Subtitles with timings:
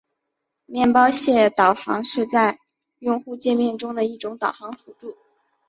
[0.65, 2.57] 面包屑导航是在
[2.97, 5.15] 用户界面中的一种导航辅助。